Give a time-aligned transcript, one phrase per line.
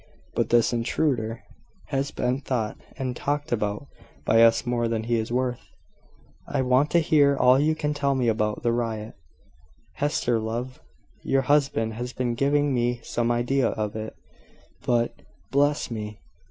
[0.33, 1.43] But this intruder
[1.89, 3.85] has been thought, and talked about,
[4.25, 5.69] by us more than he is worth.
[6.47, 9.13] I want to hear all you can tell me about the riot,
[9.97, 10.81] Hester, love.
[11.21, 14.15] Your husband has been giving me some idea of it,
[14.83, 15.11] but...
[15.51, 16.17] Bless me!